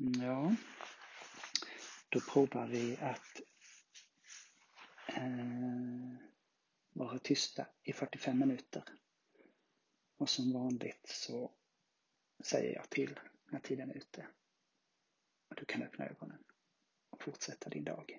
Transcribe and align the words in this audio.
Mm, 0.00 0.22
ja, 0.22 0.54
då 2.08 2.20
provar 2.20 2.66
vi 2.66 2.96
att 2.96 3.40
eh, 5.08 6.16
vara 6.92 7.18
tysta 7.18 7.66
i 7.82 7.92
45 7.92 8.38
minuter. 8.38 8.84
Och 10.16 10.28
som 10.28 10.52
vanligt 10.52 11.08
så 11.08 11.52
säger 12.44 12.74
jag 12.74 12.90
till 12.90 13.20
när 13.50 13.60
tiden 13.60 13.90
är 13.90 13.94
ute. 13.96 14.26
Och 15.48 15.56
du 15.56 15.64
kan 15.64 15.82
öppna 15.82 16.06
ögonen 16.06 16.44
och 17.10 17.22
fortsätta 17.22 17.70
din 17.70 17.84
dag. 17.84 18.18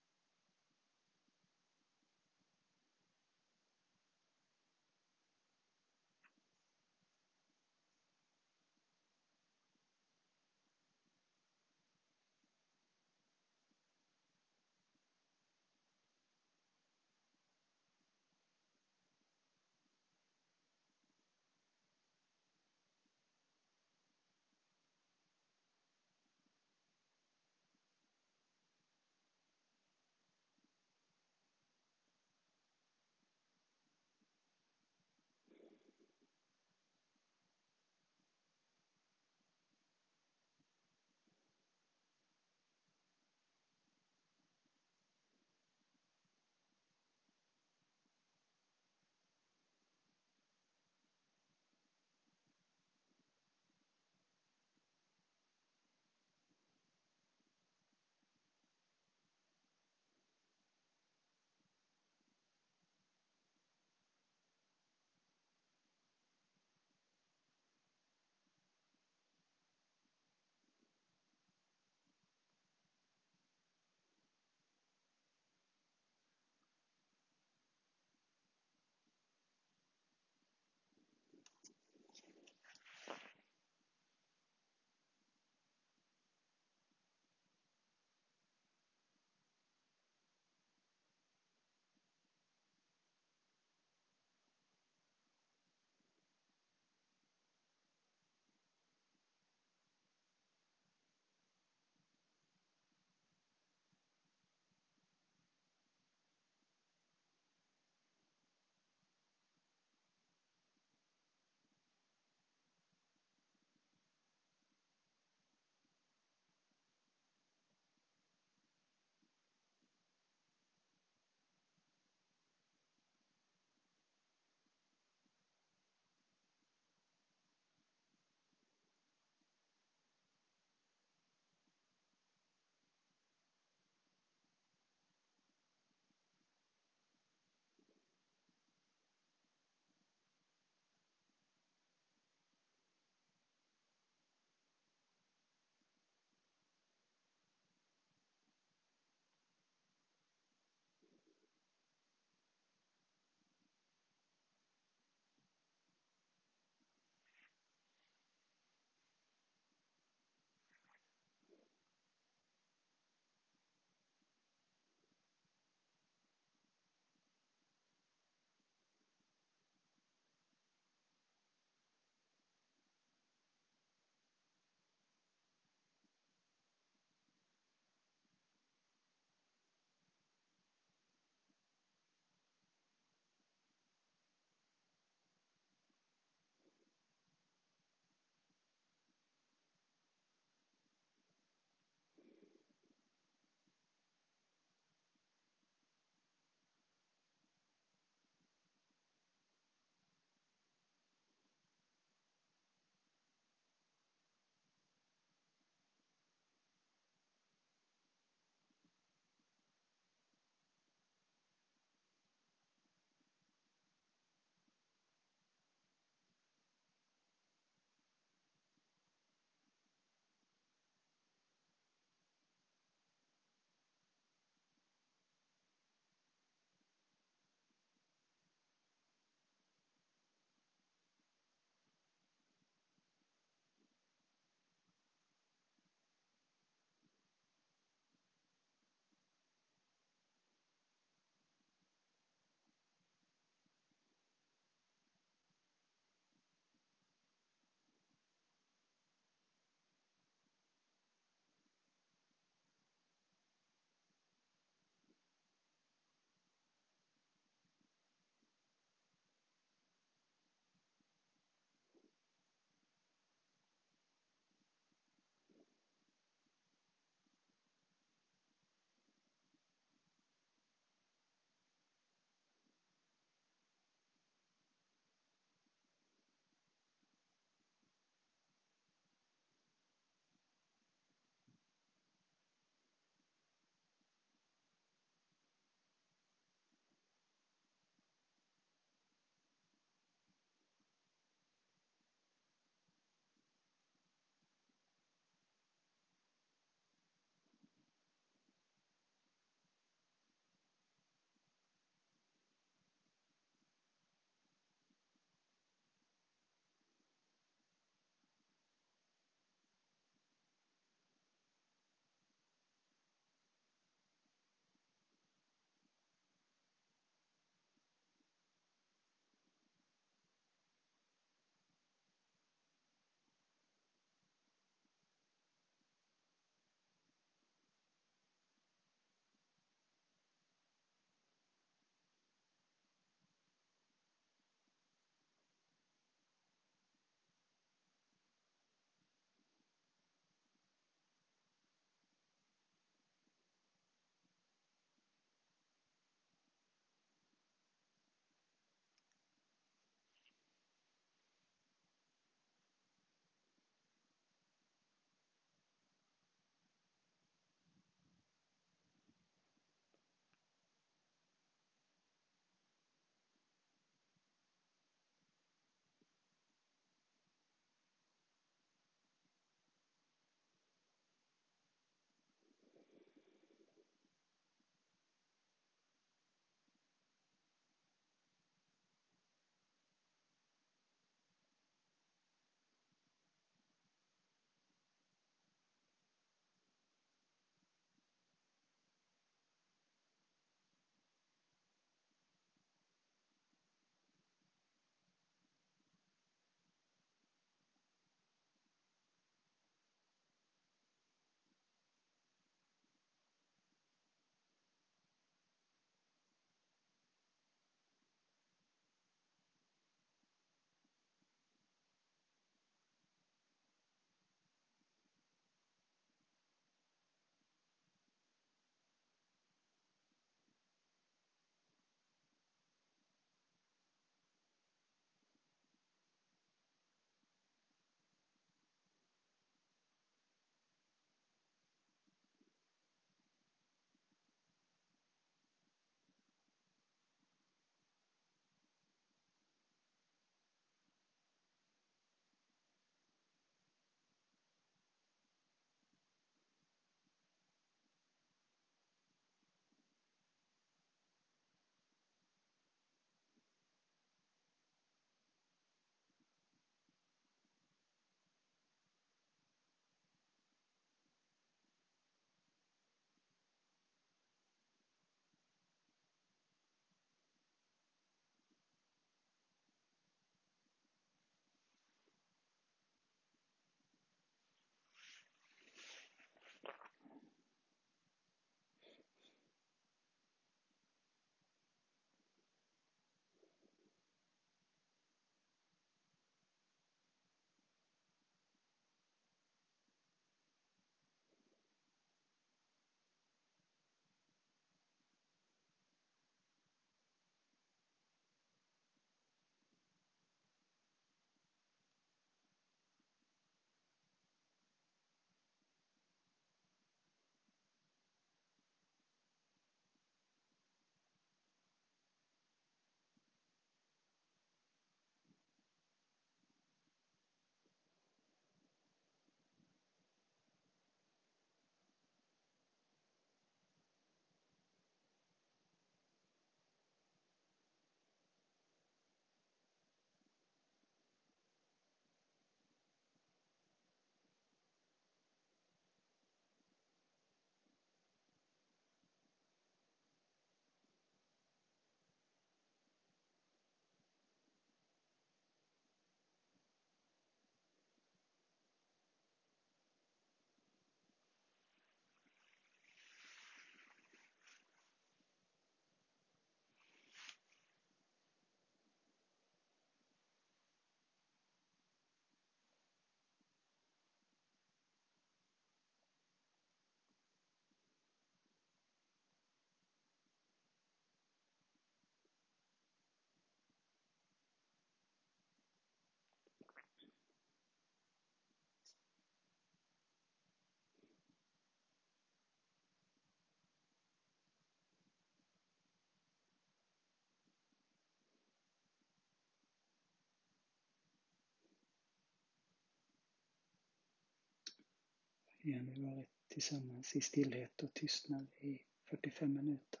Har 595.72 595.80
nu 595.80 596.02
varit 596.02 596.28
tillsammans 596.48 597.16
i 597.16 597.20
stillhet 597.20 597.82
och 597.82 597.94
tystnad 597.94 598.46
i 598.60 598.78
45 599.04 599.54
minuter. 599.54 600.00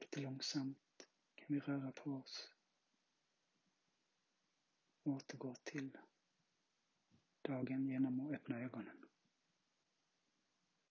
Lite 0.00 0.20
långsamt 0.20 1.08
kan 1.34 1.46
vi 1.48 1.60
röra 1.60 1.92
på 1.92 2.10
oss. 2.10 2.52
Återgå 5.02 5.54
till 5.54 5.98
dagen 7.42 7.86
genom 7.86 8.20
att 8.20 8.32
öppna 8.34 8.60
ögonen. 8.60 9.05